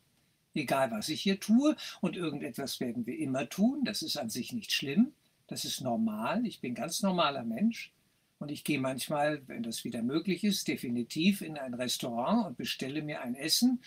egal 0.59 0.91
was 0.91 1.09
ich 1.09 1.21
hier 1.21 1.39
tue, 1.39 1.75
und 2.01 2.15
irgendetwas 2.15 2.79
werden 2.79 3.05
wir 3.05 3.17
immer 3.17 3.49
tun, 3.49 3.83
das 3.83 4.01
ist 4.01 4.17
an 4.17 4.29
sich 4.29 4.53
nicht 4.53 4.71
schlimm, 4.71 5.13
das 5.47 5.65
ist 5.65 5.81
normal. 5.81 6.45
Ich 6.45 6.61
bin 6.61 6.75
ganz 6.75 7.01
normaler 7.01 7.43
Mensch. 7.43 7.91
Und 8.37 8.51
ich 8.51 8.63
gehe 8.63 8.79
manchmal, 8.79 9.45
wenn 9.47 9.63
das 9.63 9.83
wieder 9.83 10.01
möglich 10.01 10.43
ist, 10.45 10.67
definitiv 10.67 11.41
in 11.41 11.57
ein 11.57 11.73
Restaurant 11.73 12.45
und 12.47 12.57
bestelle 12.57 13.01
mir 13.01 13.21
ein 13.21 13.35
Essen, 13.35 13.81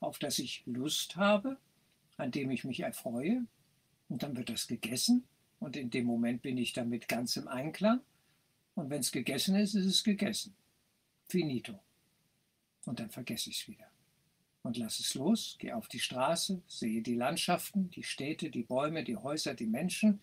auf 0.00 0.18
das 0.18 0.38
ich 0.38 0.62
Lust 0.64 1.16
habe, 1.16 1.58
an 2.16 2.30
dem 2.30 2.50
ich 2.50 2.64
mich 2.64 2.80
erfreue. 2.80 3.44
Und 4.08 4.22
dann 4.22 4.36
wird 4.36 4.48
das 4.48 4.66
gegessen. 4.66 5.24
Und 5.58 5.76
in 5.76 5.90
dem 5.90 6.06
Moment 6.06 6.40
bin 6.40 6.56
ich 6.56 6.72
damit 6.72 7.08
ganz 7.08 7.36
im 7.36 7.48
Einklang. 7.48 8.00
Und 8.74 8.88
wenn 8.90 9.00
es 9.00 9.12
gegessen 9.12 9.56
ist, 9.56 9.74
ist 9.74 9.86
es 9.86 10.04
gegessen. 10.04 10.54
Finito. 11.28 11.78
Und 12.86 13.00
dann 13.00 13.10
vergesse 13.10 13.50
ich 13.50 13.60
es 13.60 13.68
wieder. 13.68 13.90
Und 14.62 14.76
lasse 14.76 15.02
es 15.02 15.14
los, 15.14 15.56
gehe 15.58 15.74
auf 15.74 15.88
die 15.88 16.00
Straße, 16.00 16.62
sehe 16.66 17.02
die 17.02 17.14
Landschaften, 17.14 17.90
die 17.90 18.02
Städte, 18.02 18.50
die 18.50 18.64
Bäume, 18.64 19.04
die 19.04 19.16
Häuser, 19.16 19.54
die 19.54 19.66
Menschen 19.66 20.20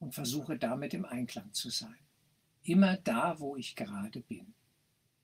und 0.00 0.14
versuche 0.14 0.58
damit 0.58 0.94
im 0.94 1.04
Einklang 1.04 1.52
zu 1.52 1.70
sein. 1.70 1.98
Immer 2.62 2.96
da, 2.96 3.38
wo 3.38 3.56
ich 3.56 3.76
gerade 3.76 4.20
bin. 4.20 4.54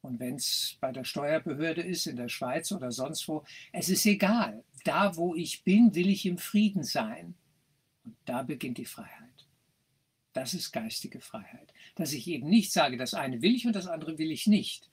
Und 0.00 0.20
wenn 0.20 0.36
es 0.36 0.76
bei 0.80 0.92
der 0.92 1.04
Steuerbehörde 1.04 1.80
ist, 1.80 2.06
in 2.06 2.16
der 2.16 2.28
Schweiz 2.28 2.70
oder 2.72 2.92
sonst 2.92 3.26
wo, 3.26 3.44
es 3.72 3.88
ist 3.88 4.04
egal. 4.04 4.62
Da, 4.84 5.16
wo 5.16 5.34
ich 5.34 5.64
bin, 5.64 5.94
will 5.94 6.10
ich 6.10 6.26
im 6.26 6.36
Frieden 6.36 6.84
sein. 6.84 7.34
Und 8.04 8.14
da 8.26 8.42
beginnt 8.42 8.76
die 8.76 8.84
Freiheit. 8.84 9.46
Das 10.34 10.52
ist 10.52 10.72
geistige 10.72 11.20
Freiheit. 11.20 11.72
Dass 11.94 12.12
ich 12.12 12.28
eben 12.28 12.50
nicht 12.50 12.70
sage, 12.72 12.98
das 12.98 13.14
eine 13.14 13.40
will 13.40 13.54
ich 13.54 13.66
und 13.66 13.74
das 13.74 13.86
andere 13.86 14.18
will 14.18 14.30
ich 14.30 14.46
nicht. 14.46 14.90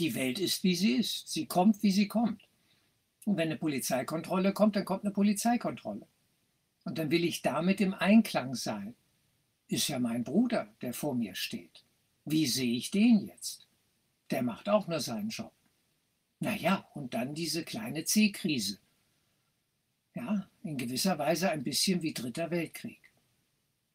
Die 0.00 0.14
Welt 0.14 0.38
ist, 0.38 0.64
wie 0.64 0.74
sie 0.74 0.94
ist. 0.94 1.28
Sie 1.28 1.44
kommt, 1.44 1.82
wie 1.82 1.90
sie 1.90 2.08
kommt. 2.08 2.48
Und 3.26 3.36
wenn 3.36 3.48
eine 3.48 3.58
Polizeikontrolle 3.58 4.54
kommt, 4.54 4.74
dann 4.74 4.86
kommt 4.86 5.04
eine 5.04 5.12
Polizeikontrolle. 5.12 6.06
Und 6.84 6.96
dann 6.96 7.10
will 7.10 7.22
ich 7.22 7.42
damit 7.42 7.82
im 7.82 7.92
Einklang 7.92 8.54
sein. 8.54 8.94
Ist 9.68 9.88
ja 9.88 9.98
mein 9.98 10.24
Bruder, 10.24 10.68
der 10.80 10.94
vor 10.94 11.14
mir 11.14 11.34
steht. 11.34 11.84
Wie 12.24 12.46
sehe 12.46 12.78
ich 12.78 12.90
den 12.90 13.26
jetzt? 13.26 13.66
Der 14.30 14.42
macht 14.42 14.70
auch 14.70 14.88
nur 14.88 15.00
seinen 15.00 15.28
Job. 15.28 15.52
Naja, 16.38 16.88
und 16.94 17.12
dann 17.12 17.34
diese 17.34 17.62
kleine 17.62 18.04
C-Krise. 18.04 18.78
Ja, 20.14 20.48
in 20.62 20.78
gewisser 20.78 21.18
Weise 21.18 21.50
ein 21.50 21.62
bisschen 21.62 22.00
wie 22.00 22.14
Dritter 22.14 22.50
Weltkrieg. 22.50 23.00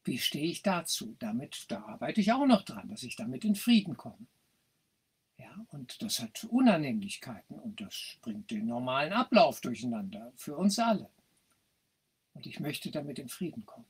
Wie 0.04 0.18
stehe 0.18 0.46
ich 0.46 0.62
dazu? 0.62 1.16
Damit, 1.18 1.64
da 1.66 1.82
arbeite 1.82 2.20
ich 2.20 2.32
auch 2.32 2.46
noch 2.46 2.62
dran, 2.62 2.88
dass 2.90 3.02
ich 3.02 3.16
damit 3.16 3.44
in 3.44 3.56
Frieden 3.56 3.96
komme. 3.96 4.24
Ja, 5.38 5.66
und 5.68 6.00
das 6.02 6.20
hat 6.20 6.44
Unannehmlichkeiten 6.44 7.58
und 7.58 7.80
das 7.80 8.16
bringt 8.22 8.50
den 8.50 8.66
normalen 8.66 9.12
Ablauf 9.12 9.60
durcheinander 9.60 10.32
für 10.36 10.56
uns 10.56 10.78
alle. 10.78 11.10
Und 12.32 12.46
ich 12.46 12.60
möchte 12.60 12.90
damit 12.90 13.18
in 13.18 13.28
Frieden 13.28 13.66
kommen. 13.66 13.86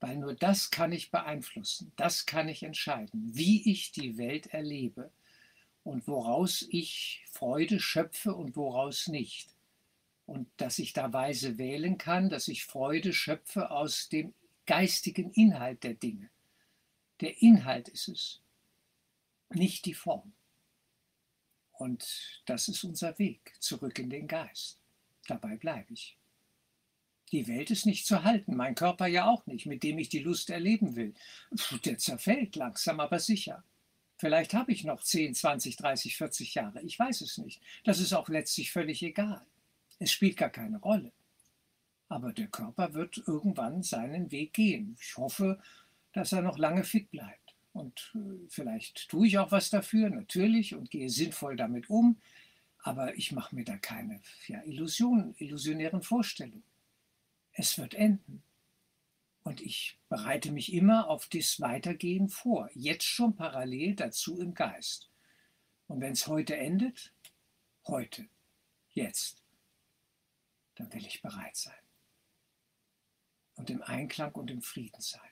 Weil 0.00 0.16
nur 0.16 0.34
das 0.34 0.70
kann 0.70 0.92
ich 0.92 1.10
beeinflussen, 1.10 1.92
das 1.96 2.24
kann 2.24 2.48
ich 2.48 2.62
entscheiden, 2.62 3.34
wie 3.34 3.70
ich 3.70 3.90
die 3.90 4.16
Welt 4.16 4.46
erlebe 4.48 5.10
und 5.82 6.06
woraus 6.06 6.66
ich 6.70 7.24
Freude 7.32 7.80
schöpfe 7.80 8.34
und 8.34 8.54
woraus 8.56 9.08
nicht. 9.08 9.54
Und 10.26 10.48
dass 10.58 10.78
ich 10.78 10.92
da 10.92 11.12
weise 11.12 11.58
wählen 11.58 11.98
kann, 11.98 12.28
dass 12.28 12.48
ich 12.48 12.64
Freude 12.64 13.12
schöpfe 13.12 13.70
aus 13.70 14.08
dem 14.08 14.34
geistigen 14.66 15.32
Inhalt 15.32 15.82
der 15.82 15.94
Dinge. 15.94 16.30
Der 17.20 17.42
Inhalt 17.42 17.88
ist 17.88 18.08
es, 18.08 18.42
nicht 19.48 19.86
die 19.86 19.94
Form. 19.94 20.32
Und 21.78 22.42
das 22.46 22.68
ist 22.68 22.82
unser 22.82 23.18
Weg 23.18 23.54
zurück 23.60 23.98
in 23.98 24.10
den 24.10 24.26
Geist. 24.26 24.80
Dabei 25.26 25.56
bleibe 25.56 25.92
ich. 25.92 26.16
Die 27.30 27.46
Welt 27.46 27.70
ist 27.70 27.86
nicht 27.86 28.06
zu 28.06 28.24
halten, 28.24 28.56
mein 28.56 28.74
Körper 28.74 29.06
ja 29.06 29.28
auch 29.28 29.46
nicht, 29.46 29.66
mit 29.66 29.82
dem 29.82 29.98
ich 29.98 30.08
die 30.08 30.20
Lust 30.20 30.50
erleben 30.50 30.96
will. 30.96 31.14
Der 31.84 31.98
zerfällt 31.98 32.56
langsam, 32.56 33.00
aber 33.00 33.20
sicher. 33.20 33.62
Vielleicht 34.16 34.54
habe 34.54 34.72
ich 34.72 34.82
noch 34.82 35.02
10, 35.02 35.34
20, 35.34 35.76
30, 35.76 36.16
40 36.16 36.54
Jahre, 36.54 36.82
ich 36.82 36.98
weiß 36.98 37.20
es 37.20 37.38
nicht. 37.38 37.62
Das 37.84 38.00
ist 38.00 38.12
auch 38.12 38.28
letztlich 38.28 38.72
völlig 38.72 39.02
egal. 39.02 39.46
Es 40.00 40.10
spielt 40.10 40.36
gar 40.36 40.50
keine 40.50 40.78
Rolle. 40.78 41.12
Aber 42.08 42.32
der 42.32 42.48
Körper 42.48 42.94
wird 42.94 43.18
irgendwann 43.26 43.82
seinen 43.82 44.30
Weg 44.32 44.54
gehen. 44.54 44.96
Ich 45.00 45.16
hoffe, 45.16 45.60
dass 46.12 46.32
er 46.32 46.42
noch 46.42 46.58
lange 46.58 46.82
fit 46.82 47.10
bleibt. 47.10 47.47
Und 47.72 48.12
äh, 48.14 48.46
vielleicht 48.48 49.08
tue 49.08 49.26
ich 49.26 49.38
auch 49.38 49.52
was 49.52 49.70
dafür, 49.70 50.10
natürlich, 50.10 50.74
und 50.74 50.90
gehe 50.90 51.10
sinnvoll 51.10 51.56
damit 51.56 51.90
um. 51.90 52.20
Aber 52.78 53.16
ich 53.16 53.32
mache 53.32 53.54
mir 53.54 53.64
da 53.64 53.76
keine 53.76 54.20
ja, 54.46 54.62
Illusionen, 54.62 55.34
illusionären 55.38 56.02
Vorstellungen. 56.02 56.64
Es 57.52 57.78
wird 57.78 57.94
enden. 57.94 58.42
Und 59.42 59.60
ich 59.60 59.98
bereite 60.08 60.52
mich 60.52 60.72
immer 60.72 61.08
auf 61.08 61.26
das 61.28 61.60
Weitergehen 61.60 62.28
vor, 62.28 62.70
jetzt 62.74 63.04
schon 63.04 63.34
parallel 63.34 63.94
dazu 63.94 64.38
im 64.38 64.54
Geist. 64.54 65.10
Und 65.86 66.00
wenn 66.00 66.12
es 66.12 66.26
heute 66.26 66.56
endet, 66.56 67.14
heute, 67.86 68.28
jetzt, 68.92 69.42
dann 70.74 70.92
will 70.92 71.06
ich 71.06 71.22
bereit 71.22 71.56
sein. 71.56 71.74
Und 73.54 73.70
im 73.70 73.82
Einklang 73.82 74.32
und 74.32 74.50
im 74.50 74.62
Frieden 74.62 75.00
sein. 75.00 75.30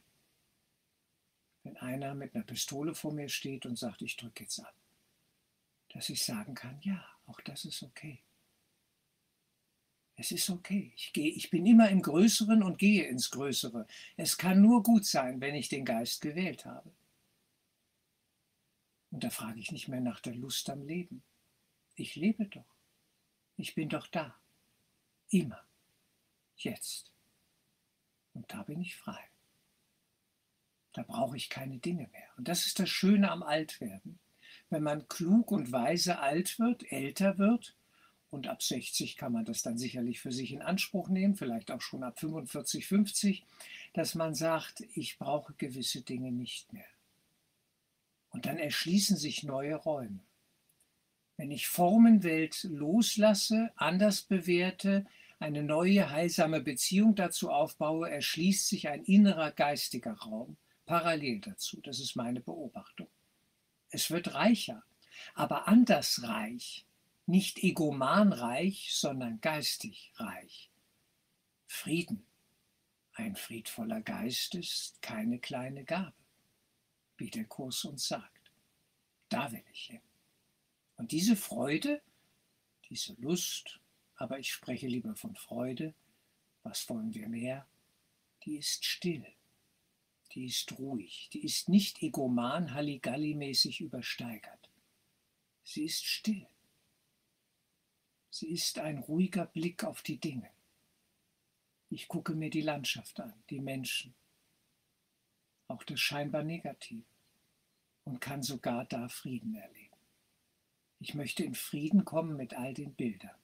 Wenn 1.67 1.77
einer 1.79 2.15
mit 2.15 2.33
einer 2.33 2.45
Pistole 2.45 2.95
vor 2.95 3.13
mir 3.13 3.29
steht 3.29 3.67
und 3.67 3.77
sagt, 3.77 4.01
ich 4.01 4.17
drücke 4.17 4.45
jetzt 4.45 4.61
ab, 4.61 4.73
dass 5.89 6.09
ich 6.09 6.25
sagen 6.25 6.55
kann, 6.55 6.79
ja, 6.83 7.05
auch 7.27 7.41
das 7.41 7.65
ist 7.65 7.83
okay. 7.83 8.23
Es 10.15 10.31
ist 10.31 10.49
okay. 10.49 10.93
Ich, 10.95 11.13
gehe, 11.13 11.33
ich 11.33 11.51
bin 11.51 11.67
immer 11.67 11.89
im 11.89 12.03
Größeren 12.03 12.63
und 12.63 12.79
gehe 12.79 13.09
ins 13.09 13.33
Größere. 13.33 13.85
Es 14.17 14.39
kann 14.39 14.63
nur 14.63 14.85
gut 14.85 15.07
sein, 15.07 15.41
wenn 15.41 15.57
ich 15.57 15.69
den 15.69 15.85
Geist 15.85 16.21
gewählt 16.21 16.65
habe. 16.67 16.95
Und 19.11 19.25
da 19.25 19.31
frage 19.31 19.59
ich 19.59 19.73
nicht 19.73 19.89
mehr 19.89 20.01
nach 20.01 20.21
der 20.21 20.37
Lust 20.37 20.71
am 20.71 20.87
Leben. 20.87 21.25
Ich 21.97 22.15
lebe 22.15 22.47
doch. 22.47 22.77
Ich 23.57 23.75
bin 23.75 23.89
doch 23.89 24.07
da. 24.07 24.39
Immer. 25.31 25.67
Jetzt. 26.59 27.13
Und 28.35 28.53
da 28.53 28.63
bin 28.63 28.81
ich 28.81 28.95
frei. 28.95 29.29
Da 30.97 31.03
brauche 31.03 31.37
ich 31.37 31.51
keine 31.51 31.77
Dinge 31.77 32.09
mehr. 32.11 32.29
Und 32.39 32.49
das 32.49 32.65
ist 32.65 32.79
das 32.81 32.89
Schöne 32.89 33.31
am 33.31 33.43
Altwerden. 33.43 34.19
Wenn 34.71 34.83
man 34.83 35.07
klug 35.09 35.53
und 35.53 35.71
weise 35.71 36.21
alt 36.21 36.59
wird, 36.59 36.91
älter 36.91 37.37
wird, 37.37 37.77
und 38.31 38.49
ab 38.49 38.63
60 38.63 39.19
kann 39.19 39.33
man 39.33 39.45
das 39.45 39.61
dann 39.61 39.77
sicherlich 39.77 40.21
für 40.21 40.33
sich 40.33 40.53
in 40.53 40.63
Anspruch 40.63 41.11
nehmen, 41.11 41.37
vielleicht 41.37 41.71
auch 41.71 41.83
schon 41.83 42.03
ab 42.03 42.19
45, 42.19 42.87
50, 42.87 43.45
dass 43.93 44.15
man 44.15 44.35
sagt, 44.35 44.85
ich 44.95 45.19
brauche 45.19 45.53
gewisse 45.53 46.01
Dinge 46.01 46.33
nicht 46.33 46.73
mehr. 46.73 46.89
Und 48.31 48.47
dann 48.47 48.57
erschließen 48.57 49.19
sich 49.19 49.43
neue 49.43 49.75
Räume. 49.75 50.21
Wenn 51.37 51.51
ich 51.51 51.69
Formenwelt 51.69 52.65
loslasse, 52.65 53.71
anders 53.77 54.23
bewerte, 54.23 55.05
eine 55.41 55.63
neue 55.63 56.11
heilsame 56.11 56.63
Beziehung 56.63 57.15
dazu 57.15 57.51
aufbaue, 57.51 58.09
erschließt 58.11 58.67
sich 58.67 58.89
ein 58.89 59.05
innerer 59.05 59.51
geistiger 59.51 60.15
Raum 60.15 60.57
parallel 60.87 61.41
dazu. 61.41 61.81
Das 61.83 62.01
ist 62.01 62.17
meine 62.17 62.41
Beobachtung. 62.41 63.09
Es 63.91 64.11
wird 64.11 64.35
reicher, 64.35 64.83
aber 65.35 65.69
anders 65.69 66.23
reich, 66.23 66.87
nicht 67.27 67.63
egomanreich, 67.63 68.95
sondern 68.95 69.41
geistig 69.41 70.13
reich. 70.17 70.71
Frieden. 71.67 72.27
Ein 73.13 73.35
friedvoller 73.35 74.03
Geist 74.03 74.55
ist 74.55 75.01
keine 75.03 75.39
kleine 75.39 75.85
Gabe, 75.85 76.15
wie 77.17 77.31
der 77.31 77.45
Kurs 77.45 77.85
uns 77.85 78.09
sagt. 78.09 78.53
Da 79.29 79.51
will 79.53 79.65
ich 79.73 79.87
hin. 79.87 80.01
Und 80.97 81.13
diese 81.13 81.37
Freude, 81.37 82.03
diese 82.89 83.15
Lust, 83.15 83.81
aber 84.17 84.39
ich 84.39 84.53
spreche 84.53 84.87
lieber 84.87 85.15
von 85.15 85.35
Freude, 85.35 85.95
was 86.63 86.89
wollen 86.89 87.15
wir 87.15 87.29
mehr, 87.29 87.67
die 88.45 88.57
ist 88.59 88.85
still, 88.85 89.27
die 90.37 90.45
ist 90.45 90.79
ruhig, 90.79 91.31
die 91.33 91.45
ist 91.45 91.71
nicht 91.71 92.03
egoman 92.03 92.75
Halligalli-mäßig 92.75 93.81
übersteigert. 93.81 94.71
Sie 95.65 95.85
ist 95.85 96.05
still. 96.05 96.47
Sie 98.29 98.51
ist 98.51 98.79
ein 98.79 98.99
ruhiger 98.99 99.47
Blick 99.47 99.83
auf 99.83 100.03
die 100.03 100.21
Dinge. 100.21 100.51
Ich 101.89 102.07
gucke 102.07 102.35
mir 102.35 102.51
die 102.51 102.61
Landschaft 102.61 103.19
an, 103.19 103.33
die 103.49 103.61
Menschen, 103.61 104.15
auch 105.69 105.83
das 105.85 106.01
scheinbar 106.01 106.43
Negative 106.43 107.03
und 108.05 108.21
kann 108.21 108.43
sogar 108.43 108.85
da 108.85 109.09
Frieden 109.09 109.55
erleben. 109.55 109.97
Ich 111.01 111.15
möchte 111.15 111.45
in 111.45 111.55
Frieden 111.55 112.05
kommen 112.05 112.37
mit 112.37 112.53
all 112.55 112.75
den 112.75 112.95
Bildern. 112.95 113.35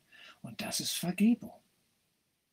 Und 0.43 0.61
das 0.61 0.81
ist 0.81 0.93
Vergebung. 0.93 1.59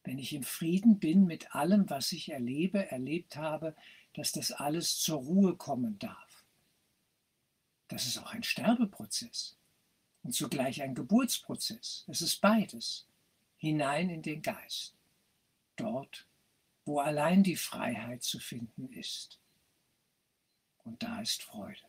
Wenn 0.05 0.17
ich 0.17 0.33
im 0.33 0.43
Frieden 0.43 0.99
bin 0.99 1.25
mit 1.25 1.53
allem, 1.53 1.89
was 1.89 2.13
ich 2.13 2.31
erlebe, 2.31 2.89
erlebt 2.89 3.35
habe, 3.35 3.75
dass 4.19 4.33
das 4.33 4.51
alles 4.51 4.99
zur 4.99 5.19
Ruhe 5.19 5.55
kommen 5.55 5.97
darf. 5.97 6.43
Das 7.87 8.05
ist 8.05 8.17
auch 8.17 8.33
ein 8.33 8.43
Sterbeprozess 8.43 9.57
und 10.23 10.33
zugleich 10.33 10.81
ein 10.81 10.93
Geburtsprozess. 10.93 12.03
Es 12.05 12.21
ist 12.21 12.41
beides. 12.41 13.07
Hinein 13.55 14.09
in 14.09 14.21
den 14.21 14.41
Geist. 14.41 14.93
Dort, 15.77 16.27
wo 16.83 16.99
allein 16.99 17.43
die 17.43 17.55
Freiheit 17.55 18.21
zu 18.21 18.39
finden 18.39 18.91
ist. 18.91 19.39
Und 20.83 21.01
da 21.01 21.21
ist 21.21 21.41
Freude. 21.41 21.88